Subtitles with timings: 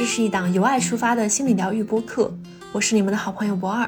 [0.00, 2.32] 这是一档由爱出发的心理疗愈播客，
[2.72, 3.86] 我是你们的好朋友博二。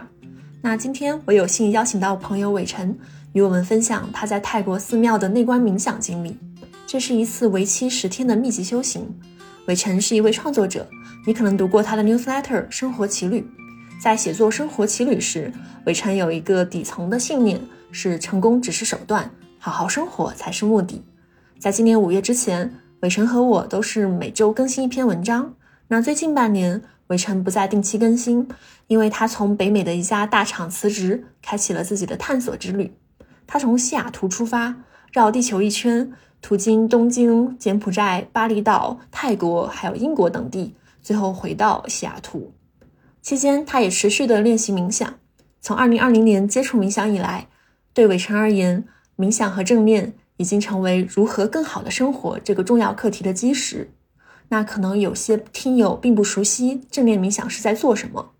[0.60, 2.94] 那今天我有幸邀请到朋友伟晨，
[3.32, 6.36] 与我们分享他在泰国寺庙的内观冥想经历。
[6.86, 9.08] 这是一次为期十天的密集修行。
[9.68, 10.86] 伟晨是一位创作者，
[11.26, 13.40] 你可能读过他的 newsletter《生活奇旅》。
[13.98, 15.50] 在写作《生活奇旅》时，
[15.86, 17.58] 伟晨有一个底层的信念：
[17.90, 21.02] 是成功只是手段，好好生活才是目的。
[21.58, 25.54] 在今年五月之前，伟晨和我都是每周更新一篇文章。
[25.92, 28.48] 那最近半年，伟晨不再定期更新，
[28.86, 32.96] 因为他从北美的一家大厂辞职，开启了自己的探索之旅。
[33.46, 34.74] 他从西雅图出发，
[35.12, 42.54] 绕地球一圈，途经东京、柬埔寨、巴厘岛、泰国，还有英国等地，最后回到西雅图。
[43.20, 45.12] 期间，他也持续的练习冥想。
[45.60, 47.48] 从2020年接触冥想以来，
[47.92, 48.82] 对伟晨而言，
[49.18, 53.90] 冥想和正念已经成为如何更好的生活这个重要课题的基石。
[54.52, 58.32] 那可能有些听友并不熟悉正念冥想是在做什么。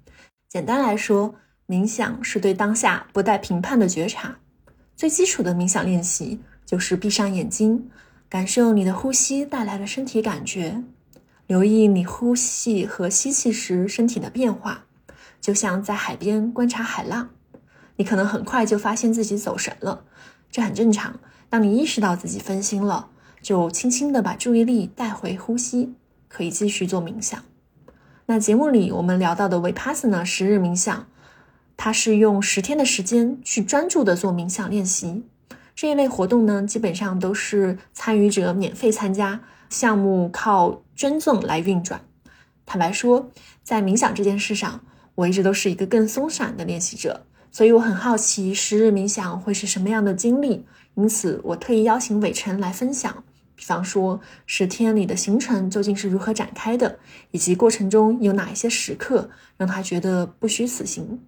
[0.47, 4.37] 简单来说，冥想是对当下不带评判的觉察。
[4.95, 7.89] 最基础的冥想练习就是闭上眼睛，
[8.29, 10.85] 感受你的呼吸带来的身体感觉。
[11.47, 14.85] 留意你呼气和吸气时身体的变化，
[15.41, 17.31] 就像在海边观察海浪。
[17.97, 20.05] 你可能很快就发现自己走神了，
[20.51, 21.19] 这很正常。
[21.49, 23.09] 当你意识到自己分心了，
[23.41, 25.95] 就轻轻地把注意力带回呼吸，
[26.33, 27.39] 可以继续做冥想。
[28.25, 31.07] 那节目里我们聊到的 Vipassana 十日冥想，
[31.77, 35.25] 它是用十天的时间去专注的做冥想练习。
[35.75, 39.43] 这一类活动呢，基本上都是参与者免费参加。
[39.69, 42.03] 项目靠捐赠来运转。
[42.67, 43.31] 坦白说，
[43.63, 44.81] 在冥想这件事上，
[45.15, 50.67] 我一直都是一个更松散的练习者，所以我很好奇十日冥想会是什么样的经历。
[50.95, 56.99] 因此，我特意邀请伟晨来分享，比方说十天里的行程究竟是如何展开的，
[57.31, 61.21] 以及过程中有哪一些时刻让他觉得不虚此行。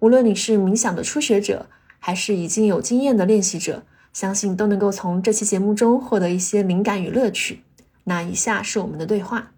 [0.00, 1.68] 无论你是冥想的初学者，
[1.98, 3.84] 还是已经有经验的练习者。
[4.12, 7.64] 相信都能够从这期节目中获得一些灵感与乐趣。
[8.04, 9.53] 那以下是我们的对话。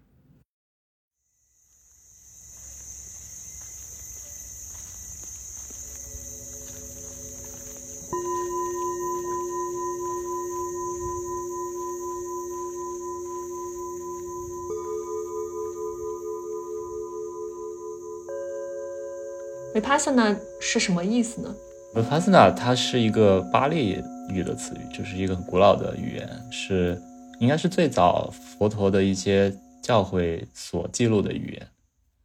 [19.77, 21.55] Vipassana 是什么意思呢
[21.93, 24.01] ？Vipassana 它是一个巴利。
[24.29, 27.01] 语的词语就是一个很古老的语言，是
[27.39, 31.67] 应该是最早佛陀的一些教诲所记录的语言。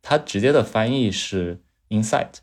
[0.02, 2.38] 它直接的翻译是 insight，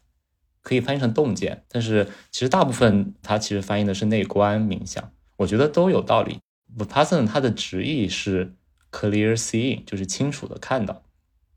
[0.62, 6.40] 可以翻译成洞见，但是其实大部分它其实翻译的是内观冥想，我觉得都有道理。
[6.78, 8.56] Vipassana 它的直译是
[8.90, 11.04] clear seeing，就是清楚的看到，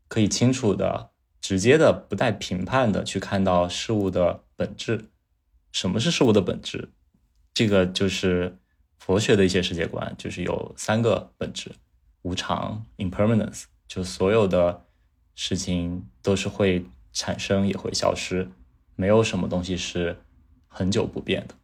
[0.09, 1.11] 可以清楚的、
[1.43, 5.09] 直接的、不带评判的去看到事物的本质。
[5.73, 6.87] 什么是事物的本质？
[7.53, 8.57] 这个就是
[8.97, 11.69] 佛学的一些世界观，就是有三个本质：
[12.21, 14.85] 无常 （impermanence），就所有的
[15.35, 18.49] 事情都是会产生也会消失，
[18.95, 20.15] 没有什么东西是
[20.69, 21.55] 很久不变的。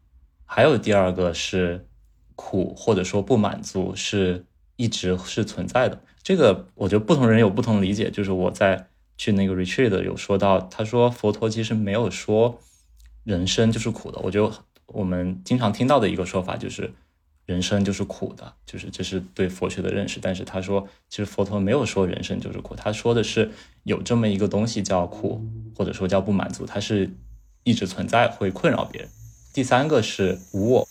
[0.44, 1.88] 还有第二个是
[2.36, 4.44] 苦，或者说不满足，是
[4.76, 6.02] 一直是存在的。
[6.22, 8.12] 这个我觉得不同人有不同理解。
[8.12, 12.60] 就是我在去那个 retreat 有说到，他说佛陀其实没有说
[13.24, 14.20] 人生就是苦的。
[14.24, 14.52] 我就。
[14.92, 16.92] 我们经常听到的一个说法就是，
[17.46, 20.20] 人生就是苦的，就是这是对佛学的认识。
[20.20, 23.52] 但是他说，其实佛陀没有说人生就是苦，他说的是
[23.84, 27.08] 有这么一个东西叫苦，或者说叫不满足，它是
[27.64, 29.08] 一直存在，会困扰别人。
[29.54, 30.89] 第三个是无我。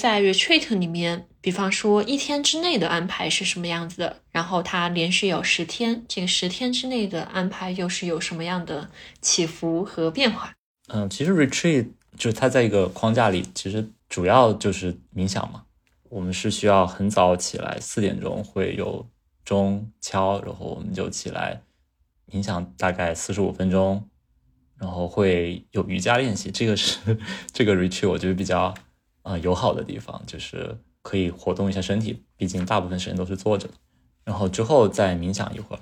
[0.00, 4.22] 在 retreat 里面，比方说一天之内的安排是什么样子的？
[4.30, 8.88] 然后它连续有十天，这个十天之内的安排又是有什么样的
[9.20, 10.54] 起伏和变化？
[10.88, 15.64] 嗯，其实 retreat 就是它在一个框架里，其实主要就是冥想嘛。
[16.08, 19.06] 我们是需要很早起来，四点钟会有
[19.44, 21.60] 钟敲，然后我们就起来
[22.32, 24.08] 冥想，大概四十五分钟，
[24.78, 26.50] 然后会有瑜伽练习。
[26.50, 27.18] 这个是
[27.52, 28.72] 这个 retreat 我觉得比较。
[29.22, 33.68] 啊，友好的地方就是可以活动一下身体，毕竟大部分时间都是坐着。
[34.24, 35.80] 然后之后再冥想一会儿，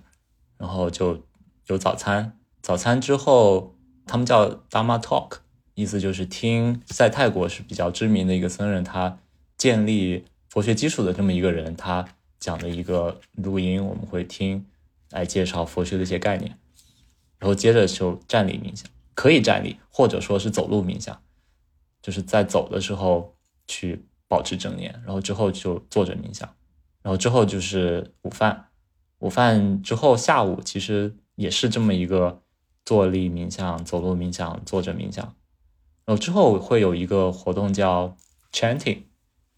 [0.57, 1.25] 然后就
[1.67, 2.39] 有早餐。
[2.63, 3.75] 早餐之后，
[4.07, 5.39] 他们叫 Dharma Talk，
[5.75, 9.19] 意思就是听在泰国是比较知名的一个僧人，他
[9.57, 12.07] 建立佛学基础的这么一个人，他
[12.39, 14.67] 讲的一个录音，我们会听
[15.11, 16.59] 来介绍佛学的一些概念。
[17.39, 18.89] 然后接着就站立冥想。
[19.15, 21.21] 可以站立，或者说是走路冥想，
[22.03, 23.37] 就是在走的时候
[23.67, 26.49] 去保持正念，然后之后就坐着冥想，
[27.03, 28.69] 然后之后就是午饭，
[29.19, 32.43] 午饭之后下午其实也是这么一个
[32.85, 35.25] 坐立冥想、走路冥想、坐着冥想，
[36.05, 38.17] 然后之后会有一个活动叫
[38.53, 39.03] chanting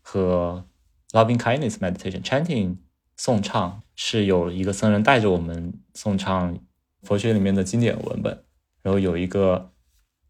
[0.01, 0.65] 和
[1.11, 2.23] loving kindness meditation。
[2.23, 2.77] chanting
[3.17, 6.59] 颂唱是有一个僧人带着我们颂唱
[7.03, 8.45] 佛学里面的经典文本。
[8.83, 9.73] 然后有一个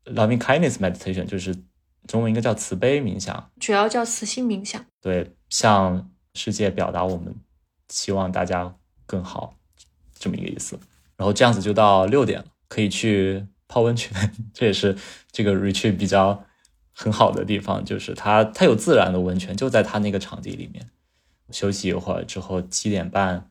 [0.06, 1.54] loving kindness meditation，就是
[2.10, 4.84] 中文应该叫慈悲冥想，主要叫慈心冥想。
[5.00, 7.32] 对，向世界表达我们
[7.88, 8.74] 希望大家
[9.06, 9.54] 更好
[10.18, 10.76] 这么一个意思。
[11.16, 14.98] 然后这样子就到六点了，可以去泡温泉， 这也是
[15.30, 16.44] 这个 retreat 比较
[16.92, 20.90] 很好的地方，就是它它有自然的温泉，就在它那个场地里面。
[21.52, 23.48] 休息一会儿之后，七点半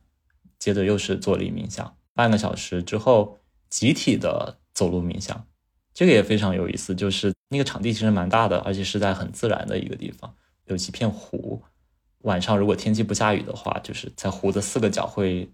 [0.58, 3.38] 接着又是坐立冥想，半个小时之后
[3.70, 4.58] 集体的。
[4.72, 5.46] 走路冥想，
[6.00, 6.94] 这个也非常有意思。
[6.94, 11.62] 就是那个场地其实蛮大的，而且是在很自然的一个地方，有几片湖。
[12.22, 15.46] 晚上如果天气不下雨的话，就是在湖的四个角会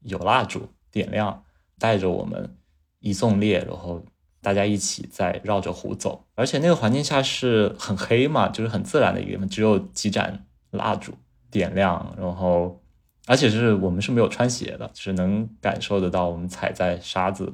[0.00, 1.44] 有蜡烛点亮，
[1.78, 2.56] 带着我们
[2.98, 4.04] 一纵列，然后
[4.40, 6.24] 大家一起在绕着湖走。
[6.34, 11.14] 而且那个环境下是很黑嘛，就是很自然的一个地方，只有几盏蜡烛
[11.48, 12.82] 点亮，然后
[13.26, 17.52] 而且是我们是没有穿鞋的，就是能感受得到我们踩在沙子。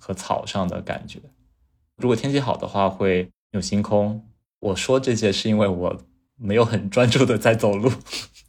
[0.00, 1.18] 和草上的感觉，
[1.98, 4.24] 如果天气好的话，会有星空。
[4.60, 6.00] 我说这些是因为我
[6.36, 7.92] 没有很专注的在走路，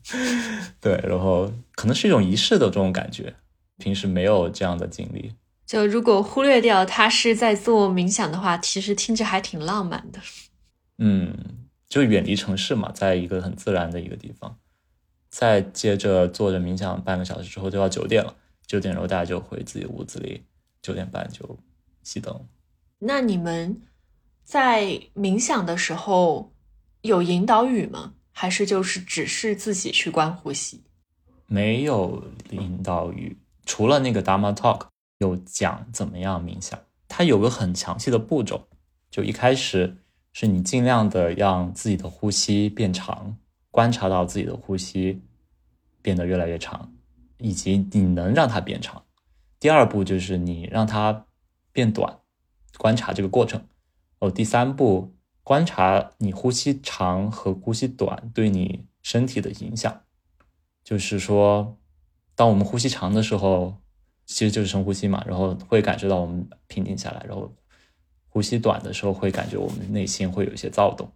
[0.79, 3.35] 对，然后可能是一种仪式的这种感觉，
[3.77, 5.33] 平时没有这样的经历。
[5.65, 10.19] 就如果忽略掉他是在做冥想的话，其实听着还挺浪漫的。
[10.97, 11.35] 嗯，
[11.87, 14.57] 就远离城市嘛，在一个很自然的一个地方，
[15.29, 18.35] 再接着坐着冥想半个小时之后就要九点了，
[18.65, 20.43] 九点然后大家就回自己屋子里。
[20.81, 21.57] 九点半就
[22.03, 22.47] 熄灯。
[22.99, 23.81] 那你们
[24.43, 26.53] 在冥想的时候
[27.01, 28.13] 有引导语吗？
[28.31, 30.83] 还是就是只是自己去观呼吸？
[31.45, 34.87] 没有引导语，除了那个 Dharma Talk
[35.17, 36.79] 有讲怎么样冥想。
[37.07, 38.67] 它有个很详细的步骤，
[39.09, 39.97] 就一开始
[40.31, 43.35] 是你尽量的让自己的呼吸变长，
[43.71, 45.21] 观察到自己的呼吸
[46.01, 46.93] 变得越来越长，
[47.39, 49.03] 以及你能让它变长。
[49.59, 51.25] 第二步就是你让它
[51.71, 52.19] 变短，
[52.79, 53.61] 观察这个过程。
[54.19, 60.01] 哦，第三步观察你呼吸长和呼吸短对你身体的影响。
[60.81, 61.77] 就是说，
[62.35, 63.75] 当我们呼吸长的时候，
[64.25, 67.53] 其实就是深呼吸嘛，然后会感受到我们平静下来；然后
[68.29, 71.11] 呼吸短的时候，会感觉我们内心会有一些躁动。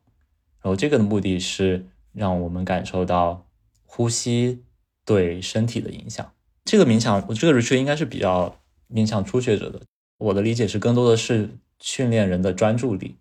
[0.61, 3.47] 然后这个的目的是让我们感受到
[3.85, 4.63] 呼吸
[5.05, 6.33] 对身体的影响。
[6.65, 8.55] 这个冥想，我这个 retreat 应该是比较
[8.87, 9.81] 面向初学者的。
[10.17, 13.17] 我的理解是，更多的是训练人的专注力，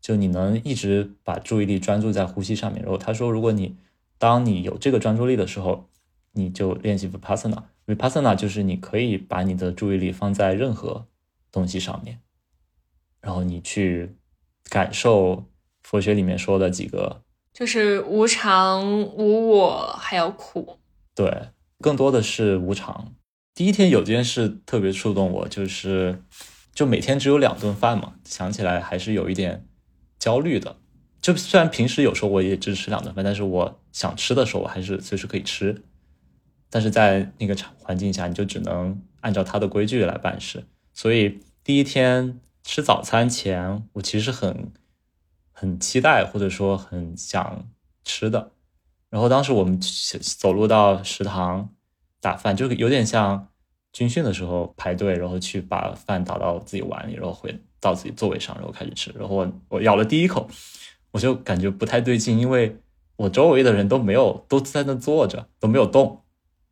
[0.00, 2.82] 就你能一直把注意力专注在呼吸上面。
[2.82, 3.76] 然后他说，如果你
[4.18, 5.88] 当你有这个专注力的时候，
[6.32, 7.62] 你就练习 vipassana。
[7.86, 11.06] vipassana 就是你可以把你的注意力放在任何
[11.50, 12.20] 东西上面，
[13.20, 14.16] 然后你去
[14.68, 15.44] 感受
[15.82, 17.22] 佛学里面说的几个，
[17.52, 20.78] 就是无常、无我，还有苦。
[21.14, 21.48] 对。
[21.80, 23.12] 更多的是无常。
[23.54, 26.22] 第一天有件事特别触动我，就是
[26.74, 29.66] 就每天只有两顿饭嘛，想起来还是有一点
[30.18, 30.76] 焦虑的。
[31.20, 35.84] 就虽然平时有时候我也只吃两顿饭，但是我想吃的时候我还是随时可以吃。
[36.70, 40.64] 但是在那个场环境下，你就只能按照他的规矩来办事。
[40.94, 44.72] 所以第一天吃早餐前，我其实很
[45.52, 47.68] 很期待，或者说很想
[48.02, 48.52] 吃的。
[49.10, 51.74] 然后当时我们走路到食堂
[52.22, 53.48] 打饭，就有点像
[53.92, 59.12] 军训的时候排队，然后去把饭打到自己碗里，然后回到自己座位上，然后开始吃。
[59.18, 60.48] 然后我我咬了第一口，
[61.10, 62.76] 我就感觉不太对劲，因为
[63.16, 66.22] 我周围的人都没有都在那坐着，都没有动。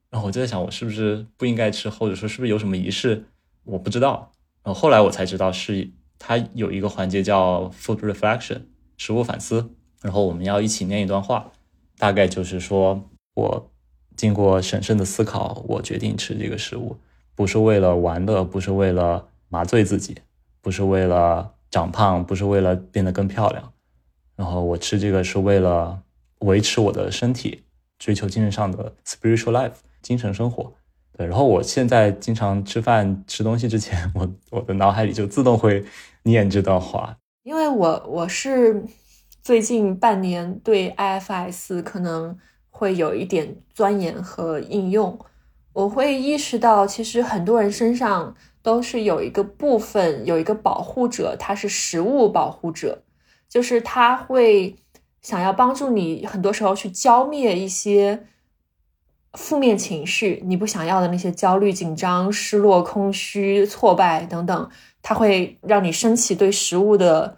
[0.09, 3.27] 然后我就在想，我是不是不应该吃，或者说是不是有什么仪式？
[3.65, 4.33] 我不知道。
[4.63, 8.63] 然后后来我才知道，是它有一个环节叫 food reflection，
[8.97, 9.75] 食物反思。
[10.01, 11.53] 然后我们要一起念一段话。
[11.99, 13.71] 大概就是说，我
[14.21, 16.95] 经过审慎的思考，我决定吃这个食物，
[17.35, 20.15] 不是为了玩乐，不是为了麻醉自己，
[20.61, 23.73] 不是为了长胖，不是为了变得更漂亮。
[24.37, 26.03] 然后我吃这个是为了
[26.41, 27.63] 维持我的身体，
[27.99, 30.71] 追求精神上的 spiritual life 精神生活。
[31.17, 35.83] 对，然后我现在经常吃饭吃东西之前，我我的脑海里就自动会
[36.25, 38.85] 念这段话，因为我我是。
[39.43, 42.37] 最近半年对 IFS 可能
[42.81, 45.19] 会有一点钻研和应用，
[45.75, 53.03] 我会意识到，其实很多人身上都是有一个部分有一个保护者，他是食物保护者，
[53.51, 54.77] 就是他会
[55.21, 58.27] 想要帮助你，很多时候去浇灭一些
[59.35, 64.71] 负面情绪，你不想要的那些焦虑、紧张、失落、空虚、挫败等等，
[65.03, 67.37] 他会让你升起对食物的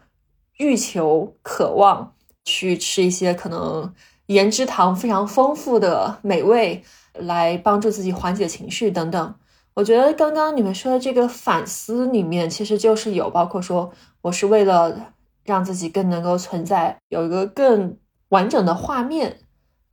[0.58, 3.92] 欲求、渴望，去吃一些可能
[4.32, 6.82] 盐之糖非常丰富的美味，
[7.14, 9.34] 来帮助自己缓解情绪等等。
[9.74, 17.96] 我觉得刚刚你们说的这个反思里面，其实就是有包括说，我是为了让自己更能够存在，有一个更
[18.28, 19.38] 完整的画面，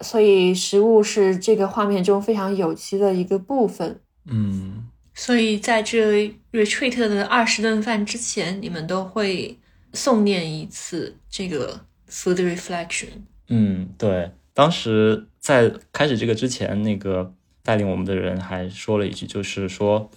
[0.02, 4.02] 所以食物是这个画面中非常有机的一个部分。
[4.26, 9.58] 嗯，所以在这 retreat 的二十顿饭之前，你们都会
[9.94, 11.80] 诵念一次这个
[12.10, 13.08] food reflection。
[13.50, 17.34] 嗯，对，当时在开始这个之前，那个。
[17.62, 20.10] 带领我们的人还说了一句，就是说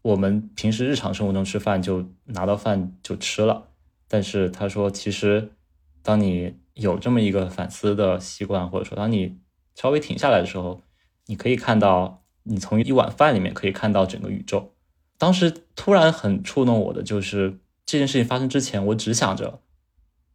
[0.00, 3.68] 我们平时日常生活中吃饭就拿到饭就吃了，
[4.08, 5.50] 但是他说其实
[6.02, 9.36] 当你有这么一个反思的习惯，或者说当你
[9.74, 10.80] 稍微停下来的时候，
[11.26, 14.72] 你可以看到你从一碗饭里面可以看到整个宇宙。
[15.18, 19.60] 当时突然很触动我的就是这件事情发生之前，我只想着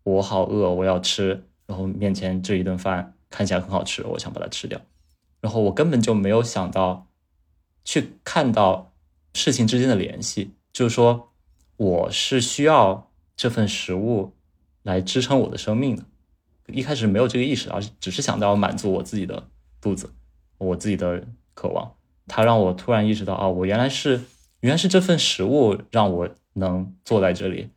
[0.03, 4.81] 我好饿，我要吃，然后面前这一顿饭看起来很好吃，我想把它吃掉。
[5.39, 7.07] 然后我根本就没有想到，
[7.85, 8.91] 去看到
[9.33, 11.31] 事情之间的联系，就是说
[11.77, 14.33] 我是需要这份食物
[14.83, 16.03] 来支撑我的生命的。
[16.67, 19.47] 一开始没有这个意识，而是只是想到满足我自己的
[19.79, 20.13] 肚子，
[20.57, 21.95] 我自己的渴望。
[22.27, 24.19] 它让我突然意识到，啊，我原来是
[24.59, 27.69] 原来是这份食物让我能坐在这里，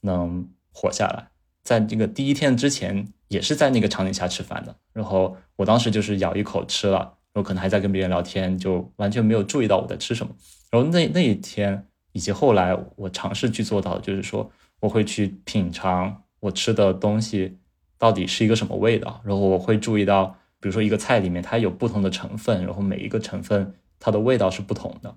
[0.00, 1.28] 能活下来。
[1.66, 3.06] 在这个第一天之前。
[3.28, 6.98] 也是在那个场景下吃饭的，然后我当时就是咬一口吃了，
[7.32, 10.32] 然后可能还在跟别人聊天，就完全没有注意到我在吃什么。
[10.70, 17.58] 然后那那一天以及后来我尝试去做到，就是说我会去品尝我吃的东西
[17.98, 20.26] 到底是一个什么味道，然后我会注意到，
[20.60, 25.16] 比如说一个菜里面它有不同的成分，然后每一个成分它的味道是不同的。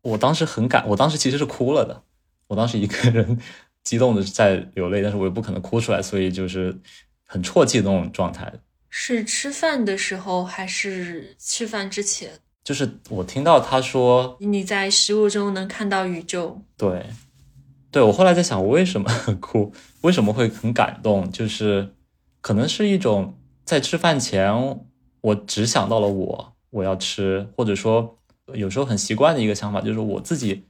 [0.00, 2.04] 我当时很感，我当时其实是哭了的，
[2.46, 3.38] 我当时一个人
[3.84, 6.80] 激动的在流泪，但是我又不可能哭出来，所以就是。
[7.32, 8.52] 很啜泣的那种状态，
[8.88, 12.28] 是吃饭的时候还是吃饭之前？
[12.64, 16.60] 就是我听到他说你在食物中能看到宇宙。
[16.76, 17.06] 对，
[17.92, 19.08] 对我后来在想，我为什么
[19.40, 19.72] 哭？
[20.00, 21.30] 为什么会很感动？
[21.30, 21.94] 就是
[22.40, 24.52] 可能是一种在吃饭前，
[25.20, 28.18] 我只想到了我我要吃，或者说
[28.54, 30.66] 有时候很习惯的一个想法，就是我自己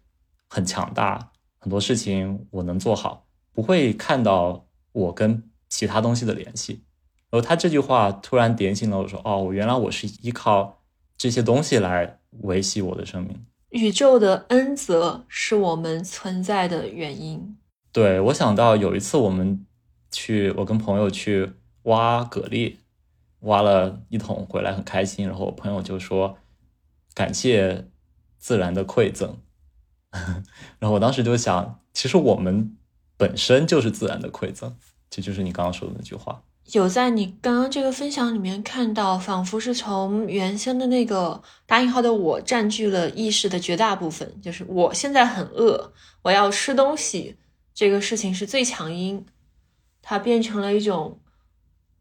[0.46, 1.29] 很强大，
[1.60, 5.44] 很多事情我能做好，不会看到我跟。
[5.72, 6.82] 其他东西的联系，
[7.30, 10.82] 然后他这句话突然点醒了我，说：“哦，原来我是依靠
[11.16, 13.46] 这些东西来维系我的生命。
[13.68, 17.56] 宇宙的恩泽是我们存在的原因。”
[17.92, 19.64] 对我想到有一次我们
[20.10, 21.52] 去，我跟朋友去
[21.82, 22.74] 挖蛤蜊，
[23.42, 26.36] 挖了一桶回来很开心，然后我朋友就说
[27.14, 27.86] ：“感谢
[28.38, 29.38] 自然的馈赠。”
[30.78, 32.76] 然后我当时就想，其实我们
[33.16, 34.76] 本身就是自然的馈赠。
[35.08, 36.42] 这就是你刚刚说的那句话。
[36.72, 47.36] 有在你刚刚这个分享里面看到，仿佛是从原先的那个打引号的我占据了意识的绝大部分，就是我现在很饿，我要吃东西，
[47.74, 49.26] 这个事情是最强音，
[50.00, 51.18] 它变成了一种，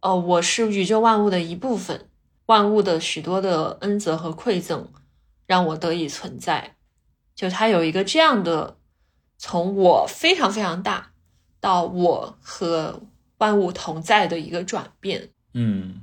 [0.02, 2.08] 哦，我是宇宙万物的一部分，
[2.46, 4.88] 万物的许多的恩泽和馈赠
[5.48, 6.76] 让我得以存在，
[7.40, 8.76] 就它有一个这样的，
[9.38, 11.12] 从我非常非常大。
[11.62, 13.02] 到我和
[13.38, 15.30] 万物同在的一个转变。
[15.54, 16.02] 嗯，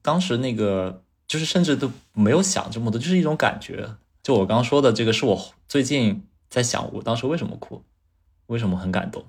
[0.00, 3.96] 当时那个就是甚至都没有想这么多，就是一种感觉。
[4.22, 7.82] 就我刚刚说的，这个是我最近在想，我当时为什么哭，
[8.46, 9.22] 为什么很感动。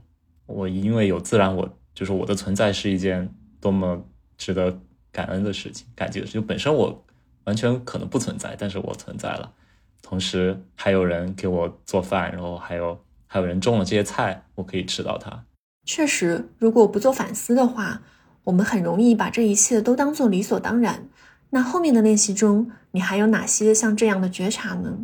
[0.45, 4.01] 我因为有自然，我就是我的存在是一件多么
[4.37, 4.79] 值得
[5.11, 6.45] 感恩的事情，感激的事情。
[6.45, 7.05] 本身我
[7.43, 9.53] 完全可能不存在，但是我存在了，
[10.01, 12.99] 同时还有人给我做饭，然后还有。
[13.29, 15.43] 还有人种了这些菜，我可以吃到它。
[15.83, 18.01] 确实，如果不做反思的话，
[18.45, 21.09] 我们很容易把这一切都当做理所当然。
[21.49, 24.97] 那后面的练习中，你还有哪些像这样的觉察呢？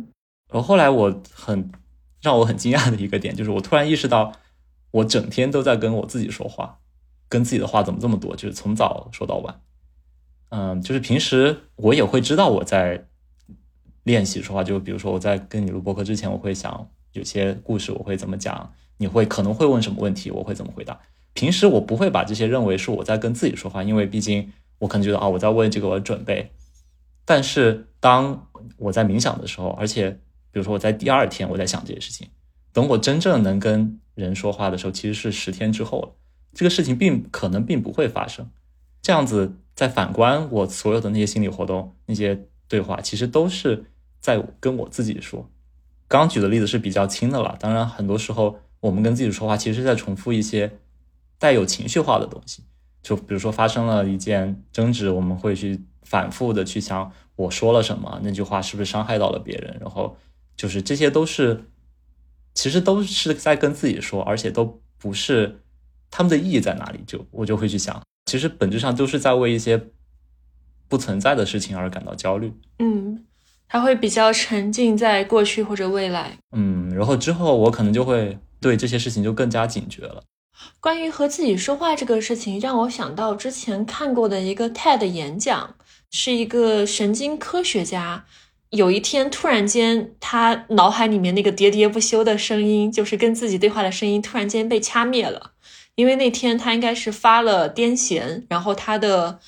[0.50, 1.70] 然后后来我很
[2.22, 4.32] 让我很惊讶的一个点，就是我突然意识到，
[4.90, 6.78] 我整天都在跟我自己说话，
[7.28, 8.34] 跟自己的话怎么这么多？
[8.34, 9.60] 就是从早说到晚。
[10.48, 13.06] 嗯，就是平时我也会知道我在
[14.04, 16.88] 练习说话，就比如说我在跟你录播课之前，我会想。
[17.14, 18.72] 有些故事我会怎么讲？
[18.96, 20.32] 你会可能会问什么问题？
[20.32, 20.98] 我会怎么回答？
[21.32, 26.50] 平时我不会把这些认为是我在跟自己说话，因为毕竟我可能觉得啊，我在为这个我准备。
[27.24, 30.10] 但是当我在冥想的时候，而且
[30.50, 32.28] 比如说我在第二天我在想这些事情，
[32.72, 36.16] 等我真正能跟人说话的时候，其实是十天之后了。
[36.52, 38.50] 这个事情并可能并不会发生。
[39.00, 43.84] 这样子再反观我所有的那些心理活动、那些对话，其实都是
[44.24, 45.46] 在跟我自己说。
[46.08, 50.78] 刚举的例子是比较轻的了，当然很多时候我们跟自己说话，其实是在重复一些
[51.38, 52.62] 带有情绪化的东西。
[53.02, 60.16] 就比如说发生了一件争执，我们会去反复的去想我说了什么，那句话是不是伤害到了别人，然后。
[60.56, 61.64] 就是这些都是，
[62.54, 65.58] 其实都是在跟自己说，而且都不是
[66.12, 67.00] 他们的意义在哪里？
[67.04, 69.88] 就我就会去想，其实本质上都是在为一些
[70.86, 72.52] 不存在的事情而感到焦虑。
[72.78, 73.24] 嗯，
[73.68, 76.38] 他会比较沉浸在过去或者未来。
[76.56, 80.22] 嗯，然后之后我可能就会对这些事情就更加警觉了。
[80.80, 85.74] 关于和自己说话这个事情，让我想到之前看过的一个 TED 演讲，
[86.10, 88.24] 是一个神经科学家。
[88.70, 95.52] 有一天，突然间，他脑海里面那个喋喋不休的声音，就是跟自己对话的声音，突然间被掐灭了。
[95.94, 99.38] 因为那天他应该是发了癫痫，然后他的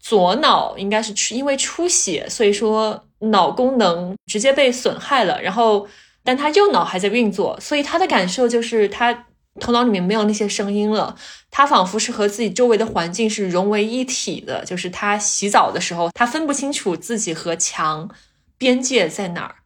[0.00, 5.40] 左脑应该是出因为出血，所以说脑功能直接被损害了。
[5.42, 5.86] 然后，
[6.22, 9.26] 但他右脑还在运作，所以他的感受就是他
[9.60, 11.14] 头脑里面没有那些声音了，
[11.50, 14.64] 他仿佛是和自己周围的环境是融为一体的。
[14.64, 18.10] 就是他洗澡的时候，他分不清楚自己和墙。
[18.56, 19.56] 边界在哪儿？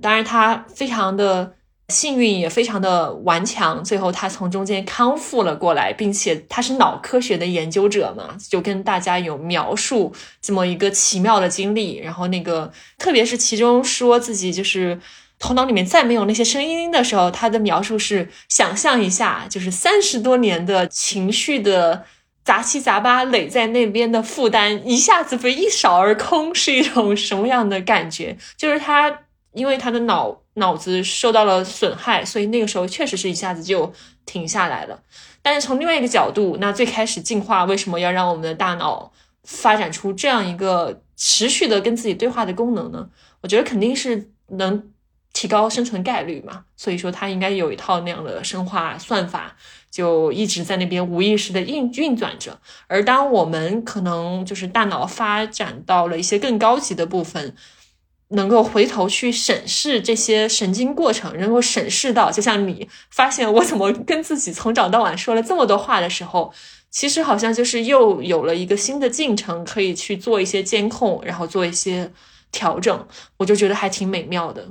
[0.00, 1.54] 当然，他非常的
[1.88, 3.82] 幸运，也非常的顽强。
[3.84, 11.98] 最后，他从中间康复了过来，并且他是脑科学的研究者嘛，就跟大家有描述这么一个奇妙的经历。
[11.98, 15.00] 然后，那个特别是其中说自己就是
[15.38, 22.04] 头脑里面再没有那些声音的时候，他的描述是：想象一下，就是三十多年的情绪的。
[22.44, 28.36] 杂七杂八垒在那边的负担一下子被一扫而空，是一种什么样的感觉？
[28.56, 29.20] 就是他
[29.52, 33.92] 因为他的脑脑子受到了损害，所以那个时候确实是一下子就
[34.26, 35.02] 停下来了。
[35.42, 39.12] 但是从另外一个角度，那最开始进化为什么要让我们的大脑
[39.44, 43.08] 发展出这样一个持续的跟自己对话的功能呢？
[43.40, 44.90] 我觉得肯定是能
[45.32, 46.64] 提高生存概率嘛。
[46.76, 49.56] 所以说，它应该有一套那样的生化算法。
[49.92, 57.54] 就一直在那边无意识的运运转着，而当我们可能就是大脑发展到了一些更高级的部分，
[58.32, 66.52] 能够回头去审视这些神经过程，能够审视到，就像你发现我怎么跟自己从早到晚说了这么多话的时候，
[66.90, 72.12] 其实好像就是又有了一个新的进程，可以去做一些监控，然后做一些
[72.50, 73.06] 调整，
[73.38, 74.68] 我就觉得还挺美妙的。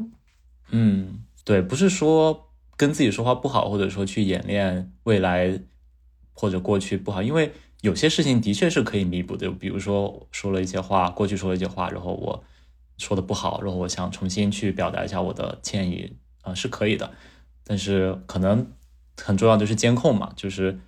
[0.72, 2.48] 嗯，对，不是说。
[2.78, 5.60] 跟自己说话不好，或者说去演练未来
[6.34, 9.52] 或者过去不好，因为有些事情的确是可以弥补的。
[9.52, 12.44] 比如说说了一些话，过去说了一些话，然后我
[13.02, 17.12] 说的不好，然后我想重新去表达一下我的歉意，啊，是可以的。
[17.64, 18.72] 但是可能
[19.18, 20.80] 很重要的是监控嘛，就是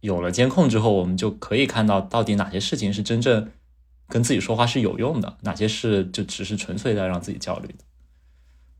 [0.00, 3.50] 有了监控之后，我们就可以看到到底哪些事情是真正
[4.08, 7.84] 跟自己说话是有用的，哪些事就只是纯粹在让自己焦虑的。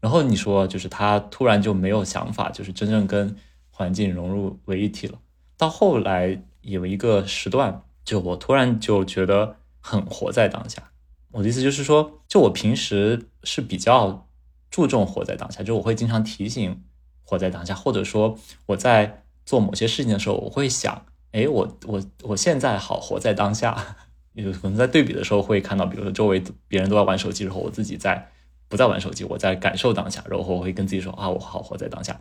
[0.01, 3.37] 然后你说，就是他突然就没有想法，就是真正跟
[3.71, 5.19] 环境融入为一体了。
[5.57, 10.91] 到后来有一个时段，就我突然就觉得很活在当下。
[11.35, 14.29] 我的意思就是说，就我平时是比较
[14.71, 16.83] 注重活在当下，就我会经常提醒
[17.25, 23.97] 活在当下，或者说我在做某些事情的时候，我会想，哎，我我我现在好活在当下。
[24.35, 28.31] 有可能在对比的时候会看到，比如说周围别人都在玩手机，然后我自己在。
[28.67, 32.19] 不在玩手机，我在感受当下，然后我会跟自己说啊，我好活在当下。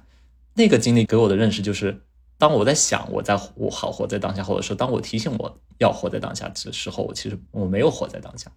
[0.56, 2.04] 那个经历给我的认识就是，
[2.38, 8.52] 当我在想我在我好活在当下，或者说当我提醒我要活在当下的时候，我其实我没有活在当下。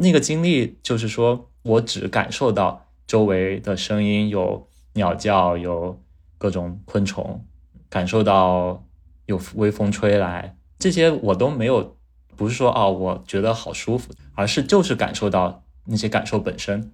[0.00, 6.02] 那个经历就是说我只感受到周围的声音，有鸟叫，有
[6.38, 7.44] 各种昆虫，
[7.90, 8.84] 感受到
[9.26, 11.98] 有微风吹来，这些我都没有，
[12.34, 16.92] 不是说哦，我觉得好舒服，而是就是感受到那些感受本身。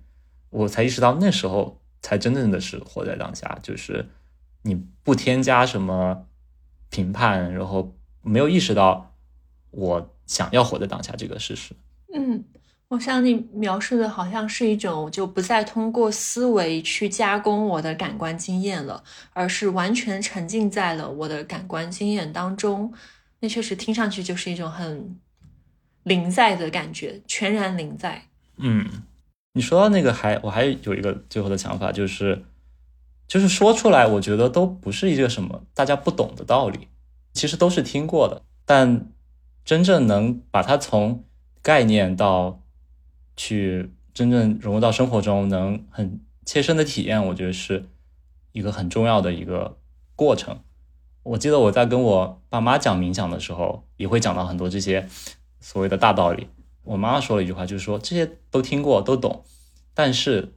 [0.51, 4.09] 我才意识到那时候才真正的是活在当下，就是
[4.63, 6.27] 你不添加什么
[6.91, 9.15] 评判，然后没有意识到
[9.71, 11.75] 我想要活在当下这个事实。
[12.13, 12.45] 嗯，
[12.89, 22.93] 我想你描述的好像是一种就不再通过思维去加工我的感官经验了，而是完全沉浸在了我的感官经验当中。
[23.41, 25.19] 那确实听上去就是一种很
[26.05, 28.23] 临在的感觉，全然临在。
[28.59, 28.87] 嗯。
[29.53, 32.45] 你说到那个，还我还有一个最后的想法，就是，
[33.27, 36.89] 就是说出来，我觉得都不是一个什么大家不懂的道理，
[37.33, 39.09] 其实都是听过的，但
[39.65, 41.25] 真正能把它从
[41.63, 42.61] 概念到
[43.37, 47.87] 去真正融入到生活中，能很切身的体验，我觉得是
[48.53, 49.77] 一个很重要的一个
[50.15, 50.59] 过程。
[51.23, 55.09] 我记得我在跟我爸妈讲冥想的时候，也会讲到很多这些
[55.61, 56.49] 所谓的大道理。
[56.85, 59.45] 我妈说了一句话，就是说这些都听过都懂，
[59.93, 60.55] 但是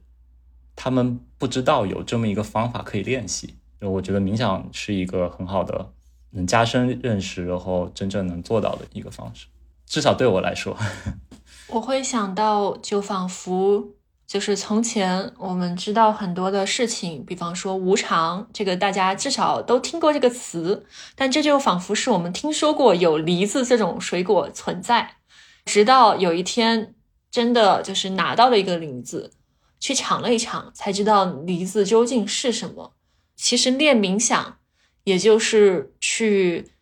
[0.76, 3.56] 他们不知道有这么一个方法可以练习。
[3.80, 5.92] 我觉得冥想是一个很好的
[6.30, 9.46] 能加深认识，然后真正能做到的一个方式。
[9.86, 10.76] 至少对我来说。
[11.72, 13.90] 我会想到，就仿佛
[14.26, 25.18] 就是从前我们知道很多的事情，比方说无常，这个大家至少都听过这个词，但这就仿佛是我们听说过有梨子这种水果存在，
[25.64, 26.94] 直到有一天
[27.30, 29.32] 真的就是拿到了一个梨子，
[29.78, 32.94] 去尝了一尝，才知道梨子究竟是什么。
[33.36, 34.58] 其实练冥想，
[35.04, 36.72] 也就是去。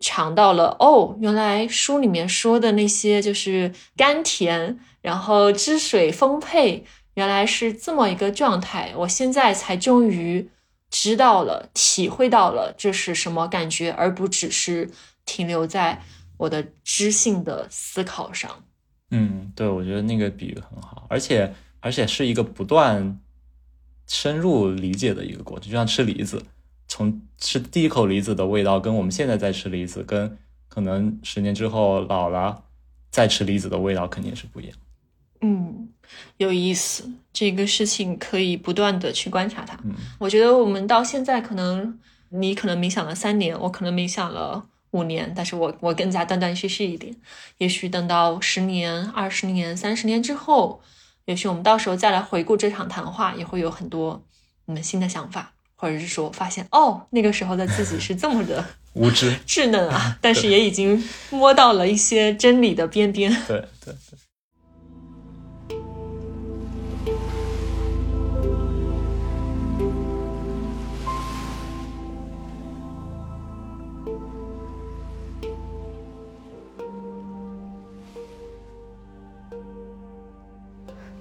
[0.00, 6.84] 尝到了哦，原来书里面说的那些就是甘甜，然后汁水丰沛，
[7.14, 8.92] 原来是这么一个状态。
[8.96, 10.48] 我现在才终于
[10.90, 14.88] 知道了，体会到了这是什么感觉，而不只是
[15.26, 16.00] 停留在
[16.36, 18.64] 我的知性的思考上。
[19.10, 23.18] 嗯，对，我觉得那个比喻很好，而且而且是一个不断
[24.06, 26.42] 深入理解的一个过程，就像吃梨子。
[26.88, 30.36] 从吃第一口梨子的味道，跟我们现在在吃梨子，跟
[30.68, 32.64] 可能十年之后老了
[33.10, 34.76] 再吃梨子的味道肯定是不一样。
[35.40, 35.90] 嗯，
[36.38, 39.78] 有意思，这个事情可以不断的去观察它。
[39.84, 47.14] 嗯，我觉得我们到现在可能你可能冥想了三年，我可能冥想了五年，但是我我更加断断续续一点。
[47.58, 50.80] 也许等到十年、二十年、三十年之后，
[51.26, 54.24] 也许我们到时候再来回顾这场谈话，也会有很多
[54.64, 55.52] 你们新的想法。
[55.80, 58.64] 或者是说，发现哦，那个时候的自己是这么的
[58.94, 63.30] 无知、 稚嫩啊， 但是也已经摸到了一些真理的边边。
[63.46, 64.18] 对对对。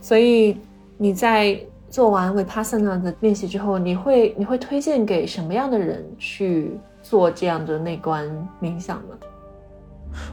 [0.01, 0.57] 所以
[0.97, 1.66] 你在。
[1.89, 8.27] 做完 Vipassana 的练习之后，你会你会推荐给什么样的人去做这样的内观
[8.61, 9.15] 冥想呢？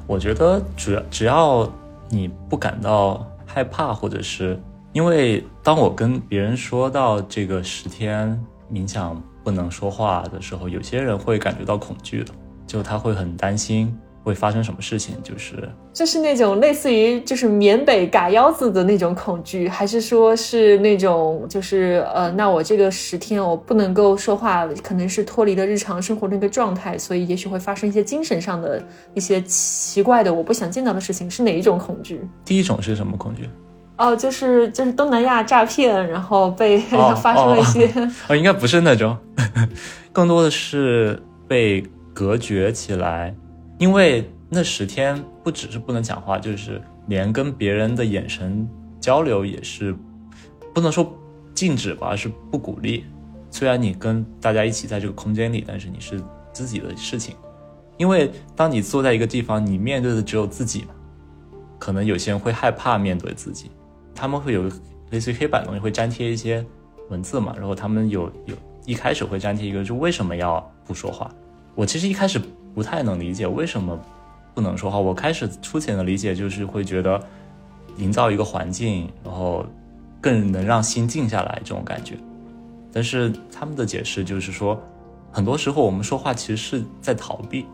[0.07, 1.71] 我觉得主要只要
[2.09, 4.59] 你不感到害怕，或者是
[4.93, 8.39] 因为当我跟别人说到这个十天
[8.73, 12.33] 冥想不能说话的时候，有些人会感觉到恐惧的，
[12.67, 13.97] 就他会很担心。
[14.25, 15.15] 会发生什么事情？
[15.23, 28.83] 就是就是那种类似于就是缅北嘎腰子的那种恐惧，还是说是那种就是呃，那我这个十天我不能够说话，可能是脱离了日常生活那个状态，所以也许会发生一些精神上的
[29.13, 32.27] 一些奇怪的我不想见到的事情，是哪一种恐惧？
[32.47, 33.49] 第一种是什么恐惧？
[33.99, 36.79] 哦，就是就是东南亚诈骗，然后被
[37.23, 37.89] 发生了一些
[38.29, 39.17] 哦，应该不是那种，
[40.13, 43.33] 更多的是被隔绝起来。
[43.79, 48.69] 因为那十天不只是不能讲话，就是连跟别人的眼神
[49.01, 49.95] 交流也是
[50.73, 51.13] 不能说
[51.55, 53.05] 禁止吧，而是不鼓励。
[53.51, 57.35] 虽然你跟大家一起在这个空间里，但是你是自己的事情。
[57.97, 60.89] 因为当你坐在一个地方，你面对的只有自己嘛。
[61.79, 63.71] 可能有些人会害怕面对自己，
[64.15, 64.71] 他们会有
[65.11, 66.65] 类似于黑板东西会粘贴一些
[67.11, 68.57] 文字嘛，然后他们有有
[68.87, 71.31] 一开始会粘贴一个，就为什么要不说话？
[71.75, 72.41] 我其实一开始。
[72.75, 73.99] 不太能理解为什么
[74.55, 74.99] 不能说话。
[74.99, 77.21] 我开始粗浅的理解就是会觉得
[77.99, 79.65] 营造一个环境，然后
[80.21, 82.17] 更能让心静下来这种感觉。
[82.93, 84.81] 但是他们的解释就是说，
[85.33, 87.67] 很多时候我们说话其实是在逃避，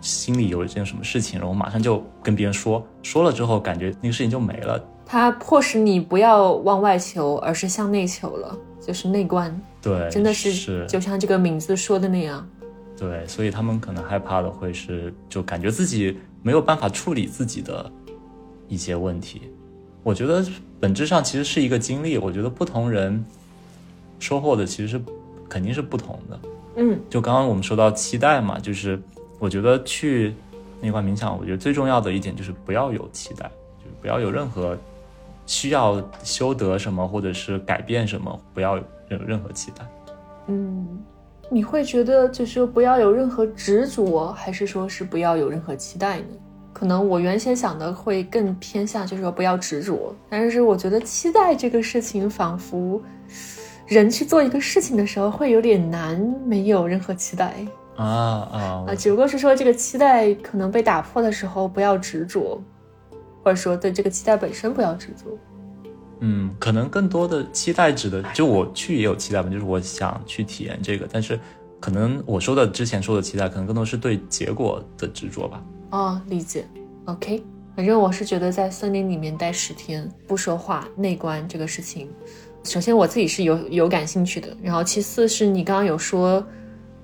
[0.00, 4.84] 心里有一件什么事情，然后马上就跟别人说，说了之后感觉那个事情就没了。
[5.06, 9.58] 它迫使你不要往外求，而是向内求了，就是内观。
[9.80, 12.46] 对，真的是就像这个名字说的那样。
[12.98, 17.88] 对，所以他们可能害怕的会是，就感觉自己没有办法处理自己的
[18.66, 19.42] 一些问题。
[20.02, 20.44] 我觉得
[20.80, 22.18] 本质上其实是一个经历。
[22.18, 23.24] 我觉得不同人
[24.18, 25.00] 收获的其实是
[25.48, 26.40] 肯定是不同的。
[26.76, 29.00] 嗯，就刚刚我们说到期待嘛，就是
[29.38, 30.34] 我觉得去
[30.80, 34.76] 那块冥想，我觉得最重要的一点就是不要有期待，就是不要有任何
[35.46, 39.86] 需要修得什么或者是改变什么，不要有任何期待。
[40.48, 41.00] 嗯。
[41.50, 46.26] 你会觉得就是不要有任何执着，还是说是不要有任何期待呢？
[46.72, 50.14] 可能我原先想的会更偏向，就是说不要执着。
[50.28, 53.00] 但是我觉得期待这个事情，仿佛
[53.86, 57.54] 人去做一个事情的时候会有点难，没有任何期待
[57.96, 58.94] 啊啊啊！
[58.94, 62.62] 只不过是说这个期待可能被打破的时候，不要执着，
[63.42, 65.36] 或者说对这个期待本身不要执着。
[66.20, 71.38] 嗯，可能更多的期待指的，就我去也有期待吧，就是我想去体验这个，但是
[71.80, 75.62] 可能我说的之前说的期待，可能更多是对结果的执着吧。
[75.90, 76.64] 哦，理解。
[77.04, 77.42] OK，
[77.76, 82.08] 反正我是觉得在森林里面待十天不说话内观这个事情，
[82.64, 86.44] 首先我自己是有有感兴趣的，然后其次是你刚刚有说。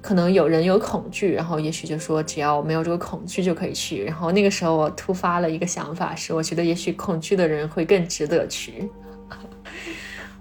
[0.06, 4.04] 可能有人有恐惧，然后也许就说只要没有这个恐惧就可以去。
[4.04, 8.86] 然后那个时候我突发了一个想法，是我觉得也许恐惧的人会更值得去。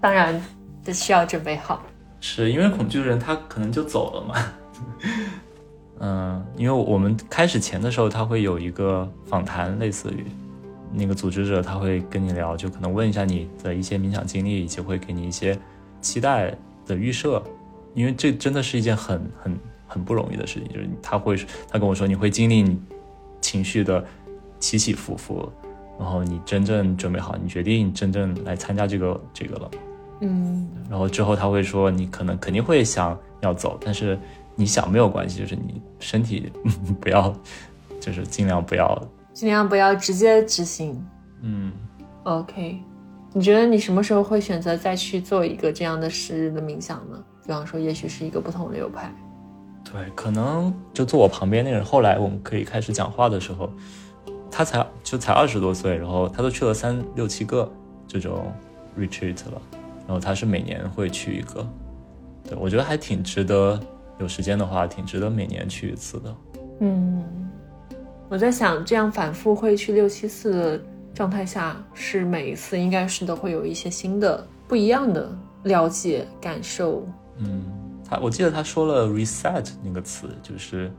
[0.04, 0.38] 当然，
[0.84, 1.82] 这需要准备好。
[2.20, 4.34] 是因为恐惧的人他可能就走了嘛？
[5.98, 10.26] 嗯，因为我们开始前的时候他会有一个访谈，类似于
[10.92, 15.58] 那个组织者他会跟你聊，就可能问一下你的一些冥想经历，以及会给你一些
[16.02, 17.42] 期待的预设。
[17.94, 21.34] 因为这真的是一件很很很不容易的事情，就是他会
[21.66, 22.76] 他跟我说你会经历
[23.40, 24.04] 情绪的
[24.58, 25.50] 起起伏伏，
[25.98, 29.70] 然后你真正准备好，你决定真正来参加这个这个了，
[30.24, 34.18] 嗯，然后之后他会说你可能肯定会想要走，但是
[34.56, 36.50] 你想没有关系，就是你身体
[37.00, 37.32] 不要，
[38.00, 39.00] 就是尽量不要，
[39.32, 41.04] 尽量不要直接执行，
[41.42, 41.72] 嗯
[42.22, 42.80] ，OK，
[43.32, 47.22] 你觉得你什么时候会选择再去做一个这样的十日的冥想呢？
[47.44, 49.14] 比方说，也许是一个不同的流派。
[49.84, 53.70] 对，可能就坐我旁边那个人，后来我们可以开始讲话的时候，
[54.50, 57.70] 他才就才二十多岁，然后他都去了三六七个
[58.08, 58.50] 这种
[58.98, 59.60] retreat 了，
[60.06, 61.66] 然后他是每年会去一个。
[62.48, 63.80] 对，我觉得还挺值得，
[64.18, 66.36] 有时间的话，挺值得每年去一次的。
[66.80, 67.24] 嗯，
[68.28, 70.80] 我在想，这样反复会去六七次的
[71.14, 75.30] 状态下，是每一次应该是都会有一些新的、不一样的
[75.62, 77.06] 了解感受。
[77.38, 77.62] 嗯，
[78.08, 80.92] 他我记得他说了 reset 那个词，就是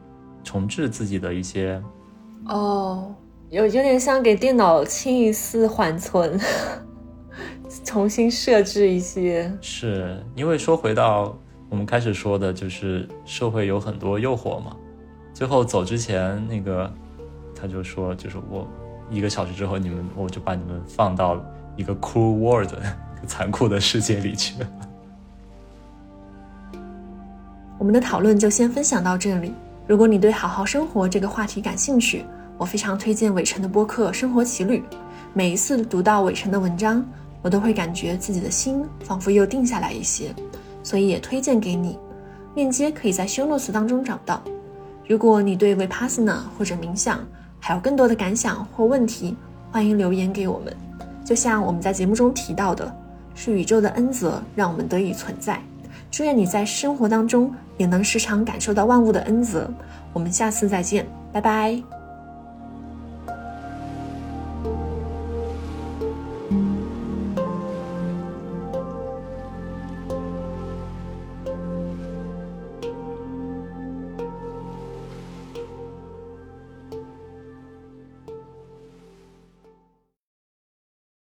[0.44, 1.82] 重置自己的一些。
[2.48, 3.14] 哦，
[3.50, 6.40] 有有点像给电脑清一次缓存，
[7.86, 9.50] 重新设置一些。
[9.62, 11.38] 是因为说回到
[11.70, 14.76] 我们开始说的，就是社会有很多诱惑嘛。
[15.34, 16.92] 最后走之前，那个
[17.56, 18.68] 他就说，就是我
[19.10, 21.42] 一个小时之后，你们我就把你们放到
[21.78, 22.74] 一个 cruel world
[23.28, 24.56] 残酷的世界里去。
[27.78, 29.54] 我们的讨论就先分享到这里。
[29.86, 32.26] 如果你对好好生活这个话题感兴趣，
[32.58, 34.80] 我非常推荐伟成的播客《生活奇旅》。
[35.34, 37.06] 每一次读到伟成的文章，
[37.46, 40.34] 我都会感觉自己的心仿佛又定下来一些，
[40.82, 41.96] 所以也推荐给你。
[42.56, 44.42] 链接可以在 show notes 当中找到。
[45.08, 47.20] 如果你对 vipassana 或者冥想
[47.60, 49.38] 还有更多的感想或问题，
[49.72, 50.76] 欢迎留言给我们。
[51.24, 52.92] 就像我们在节目中提到的，
[53.36, 55.62] 是宇宙的恩泽让我们得以存在。
[56.10, 59.70] 祝愿你在生活当中也能时常感受到万物的恩泽。
[60.14, 61.95] 我们下次再见，拜拜。